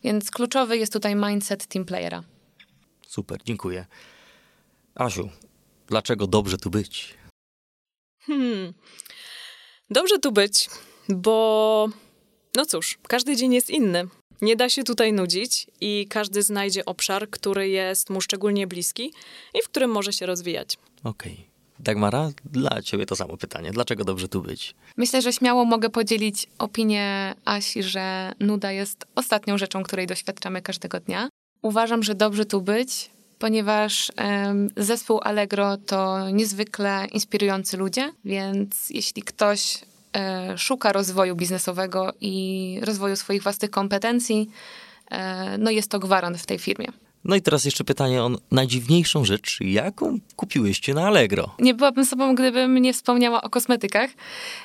Więc 0.03 0.31
kluczowy 0.31 0.77
jest 0.77 0.93
tutaj 0.93 1.15
mindset 1.15 1.65
team 1.65 1.85
playera. 1.85 2.23
Super, 3.07 3.39
dziękuję. 3.45 3.85
Asiu, 4.95 5.29
dlaczego 5.87 6.27
dobrze 6.27 6.57
tu 6.57 6.69
być? 6.69 7.13
Hmm. 8.19 8.73
Dobrze 9.89 10.19
tu 10.19 10.31
być, 10.31 10.69
bo 11.09 11.87
no 12.55 12.65
cóż, 12.65 12.97
każdy 13.07 13.35
dzień 13.35 13.53
jest 13.53 13.69
inny. 13.69 14.07
Nie 14.41 14.55
da 14.55 14.69
się 14.69 14.83
tutaj 14.83 15.13
nudzić 15.13 15.67
i 15.81 16.07
każdy 16.09 16.43
znajdzie 16.43 16.85
obszar, 16.85 17.29
który 17.29 17.69
jest 17.69 18.09
mu 18.09 18.21
szczególnie 18.21 18.67
bliski 18.67 19.13
i 19.53 19.61
w 19.61 19.69
którym 19.69 19.91
może 19.91 20.13
się 20.13 20.25
rozwijać. 20.25 20.77
Okej. 21.03 21.33
Okay. 21.33 21.45
Dagmara, 21.79 22.31
dla 22.45 22.81
ciebie 22.81 23.05
to 23.05 23.15
samo 23.15 23.37
pytanie. 23.37 23.71
Dlaczego 23.71 24.03
dobrze 24.03 24.27
tu 24.27 24.41
być? 24.41 24.75
Myślę, 24.97 25.21
że 25.21 25.33
śmiało 25.33 25.65
mogę 25.65 25.89
podzielić 25.89 26.47
opinię 26.57 27.35
Asi, 27.45 27.83
że 27.83 28.31
nuda 28.39 28.71
jest 28.71 29.05
ostatnią 29.15 29.57
rzeczą, 29.57 29.83
której 29.83 30.07
doświadczamy 30.07 30.61
każdego 30.61 30.99
dnia. 30.99 31.29
Uważam, 31.61 32.03
że 32.03 32.15
dobrze 32.15 32.45
tu 32.45 32.61
być 32.61 33.09
ponieważ 33.45 34.11
zespół 34.77 35.19
Allegro 35.23 35.77
to 35.77 36.29
niezwykle 36.29 37.07
inspirujący 37.11 37.77
ludzie, 37.77 38.13
więc 38.25 38.89
jeśli 38.89 39.21
ktoś 39.21 39.79
e, 40.17 40.57
szuka 40.57 40.91
rozwoju 40.91 41.35
biznesowego 41.35 42.13
i 42.21 42.79
rozwoju 42.83 43.15
swoich 43.15 43.43
własnych 43.43 43.71
kompetencji, 43.71 44.49
e, 45.11 45.57
no 45.57 45.71
jest 45.71 45.91
to 45.91 45.99
gwarant 45.99 46.37
w 46.37 46.45
tej 46.45 46.59
firmie. 46.59 46.87
No 47.25 47.35
i 47.35 47.41
teraz 47.41 47.65
jeszcze 47.65 47.83
pytanie 47.83 48.23
o 48.23 48.31
najdziwniejszą 48.51 49.25
rzecz, 49.25 49.57
jaką 49.61 50.17
kupiłyście 50.35 50.93
na 50.93 51.07
Allegro? 51.07 51.55
Nie 51.59 51.73
byłabym 51.73 52.05
sobą, 52.05 52.35
gdybym 52.35 52.77
nie 52.77 52.93
wspomniała 52.93 53.41
o 53.41 53.49
kosmetykach. 53.49 54.09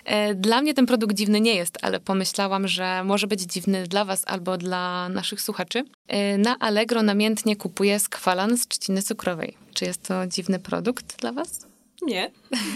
E, 0.05 0.35
Dla 0.35 0.63
mnie 0.63 0.75
ten 0.75 0.87
produkt 0.87 1.15
dziwny 1.17 1.41
nie 1.41 1.55
jest, 1.55 1.79
ale 1.83 2.01
pomyślałam, 2.01 2.69
że 2.69 3.05
może 3.05 3.27
być 3.27 3.41
dziwny 3.41 3.87
dla 3.87 4.05
Was 4.05 4.23
albo 4.27 4.57
dla 4.59 5.09
naszych 5.09 5.41
słuchaczy. 5.41 5.85
E, 6.09 6.39
Na 6.39 6.59
Allegro 6.59 7.03
namiętnie 7.03 7.57
kupuję 7.57 7.99
skwalan 8.01 8.57
z 8.59 8.69
trzciny 8.69 9.03
cukrowej. 9.03 9.57
Czy 9.75 9.85
jest 9.85 10.03
to 10.03 10.27
dziwny 10.27 10.59
produkt 10.59 11.21
dla 11.21 11.33
Was? 11.33 11.67
Nie. 12.03 12.31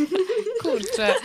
Kurczę. 0.62 1.14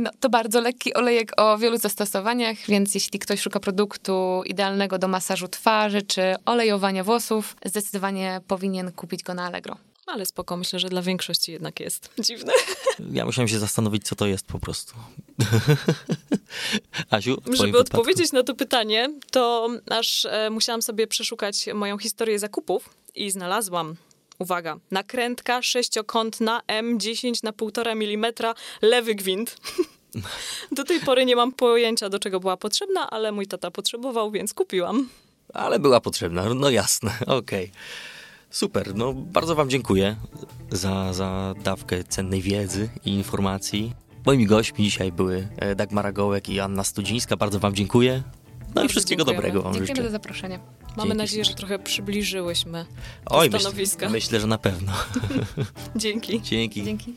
No, 0.00 0.10
to 0.20 0.28
bardzo 0.30 0.60
lekki 0.60 0.94
olejek 0.94 1.32
o 1.36 1.58
wielu 1.58 1.78
zastosowaniach, 1.78 2.56
więc 2.68 2.94
jeśli 2.94 3.18
ktoś 3.18 3.40
szuka 3.40 3.60
produktu 3.60 4.42
idealnego 4.46 4.98
do 4.98 5.08
masażu 5.08 5.48
twarzy 5.48 6.02
czy 6.02 6.34
olejowania 6.44 7.04
włosów, 7.04 7.56
zdecydowanie 7.64 8.40
powinien 8.48 8.92
kupić 8.92 9.22
go 9.22 9.34
na 9.34 9.46
Allegro. 9.46 9.76
Ale 10.06 10.26
spoko, 10.26 10.56
myślę, 10.56 10.78
że 10.78 10.88
dla 10.88 11.02
większości 11.02 11.52
jednak 11.52 11.80
jest 11.80 12.10
dziwne. 12.26 12.52
Ja 13.12 13.24
musiałem 13.24 13.48
się 13.48 13.58
zastanowić, 13.58 14.04
co 14.04 14.14
to 14.14 14.26
jest 14.26 14.46
po 14.46 14.58
prostu. 14.58 14.94
Asiu, 17.10 17.36
Żeby 17.46 17.72
wypadku? 17.72 17.78
odpowiedzieć 17.78 18.32
na 18.32 18.42
to 18.42 18.54
pytanie, 18.54 19.08
to 19.30 19.68
aż 19.90 20.24
e, 20.24 20.50
musiałam 20.50 20.82
sobie 20.82 21.06
przeszukać 21.06 21.66
moją 21.74 21.98
historię 21.98 22.38
zakupów 22.38 22.90
i 23.14 23.30
znalazłam, 23.30 23.96
uwaga, 24.38 24.76
nakrętka 24.90 25.62
sześciokątna 25.62 26.60
M10 26.68 27.44
na 27.44 27.52
1,5 27.52 27.90
mm, 27.90 28.32
lewy 28.82 29.14
gwint. 29.14 29.56
Do 30.72 30.84
tej 30.84 31.00
pory 31.00 31.24
nie 31.24 31.36
mam 31.36 31.52
pojęcia, 31.52 32.08
do 32.08 32.18
czego 32.18 32.40
była 32.40 32.56
potrzebna, 32.56 33.10
ale 33.10 33.32
mój 33.32 33.46
tata 33.46 33.70
potrzebował, 33.70 34.30
więc 34.30 34.54
kupiłam. 34.54 35.08
Ale 35.54 35.78
była 35.78 36.00
potrzebna, 36.00 36.54
no 36.54 36.70
jasne, 36.70 37.12
okej. 37.26 37.70
Super, 38.50 38.94
no 38.94 39.12
bardzo 39.12 39.54
wam 39.54 39.70
dziękuję 39.70 40.16
za, 40.70 41.12
za 41.12 41.54
dawkę 41.64 42.04
cennej 42.04 42.42
wiedzy 42.42 42.88
i 43.04 43.10
informacji. 43.10 43.92
Moimi 44.26 44.46
gośćmi 44.46 44.84
dzisiaj 44.84 45.12
były 45.12 45.48
e, 45.56 45.74
Dagmara 45.74 46.12
Gołek 46.12 46.48
i 46.48 46.60
Anna 46.60 46.84
Studzińska. 46.84 47.36
Bardzo 47.36 47.58
wam 47.58 47.74
dziękuję. 47.74 48.22
No 48.74 48.84
i 48.84 48.88
wszystkiego 48.88 49.24
dziękujemy. 49.24 49.42
dobrego 49.42 49.62
wam 49.62 49.74
Dziękujemy 49.74 49.96
życzę. 49.96 50.02
za 50.02 50.10
zaproszenie. 50.10 50.58
Mamy 50.96 51.08
Dzięki 51.08 51.18
nadzieję, 51.18 51.44
że 51.44 51.54
trochę 51.54 51.78
przybliżyłyśmy 51.78 52.86
Oj, 53.26 53.48
stanowiska. 53.48 54.06
myślę, 54.06 54.10
myślę, 54.10 54.40
że 54.40 54.46
na 54.46 54.58
pewno. 54.58 54.92
Dzięki. 55.96 56.42
Dzięki. 56.42 56.84
Dzięki. 56.84 57.14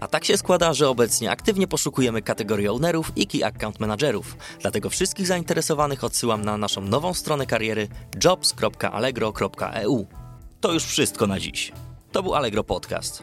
A 0.00 0.08
tak 0.08 0.24
się 0.24 0.36
składa, 0.36 0.74
że 0.74 0.88
obecnie 0.88 1.30
aktywnie 1.30 1.68
poszukujemy 1.68 2.22
kategorii 2.22 2.68
ownerów 2.68 3.12
i 3.16 3.26
key 3.26 3.44
account 3.44 3.80
managerów. 3.80 4.36
Dlatego 4.60 4.90
wszystkich 4.90 5.26
zainteresowanych 5.26 6.04
odsyłam 6.04 6.44
na 6.44 6.56
naszą 6.56 6.80
nową 6.80 7.14
stronę 7.14 7.46
kariery 7.46 7.88
jobs.allegro.eu. 8.24 10.06
To 10.60 10.72
już 10.72 10.84
wszystko 10.84 11.26
na 11.26 11.40
dziś. 11.40 11.72
To 12.12 12.22
był 12.22 12.34
Allegro 12.34 12.64
Podcast. 12.64 13.22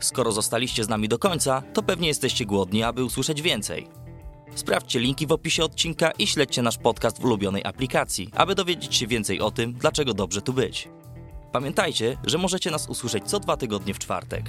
Skoro 0.00 0.32
zostaliście 0.32 0.84
z 0.84 0.88
nami 0.88 1.08
do 1.08 1.18
końca, 1.18 1.62
to 1.72 1.82
pewnie 1.82 2.08
jesteście 2.08 2.46
głodni, 2.46 2.82
aby 2.82 3.04
usłyszeć 3.04 3.42
więcej. 3.42 3.88
Sprawdźcie 4.54 5.00
linki 5.00 5.26
w 5.26 5.32
opisie 5.32 5.64
odcinka 5.64 6.10
i 6.10 6.26
śledźcie 6.26 6.62
nasz 6.62 6.78
podcast 6.78 7.20
w 7.20 7.24
ulubionej 7.24 7.64
aplikacji, 7.64 8.30
aby 8.34 8.54
dowiedzieć 8.54 8.96
się 8.96 9.06
więcej 9.06 9.40
o 9.40 9.50
tym, 9.50 9.72
dlaczego 9.72 10.14
dobrze 10.14 10.42
tu 10.42 10.52
być. 10.52 10.88
Pamiętajcie, 11.52 12.16
że 12.24 12.38
możecie 12.38 12.70
nas 12.70 12.88
usłyszeć 12.88 13.24
co 13.24 13.40
dwa 13.40 13.56
tygodnie 13.56 13.94
w 13.94 13.98
czwartek. 13.98 14.42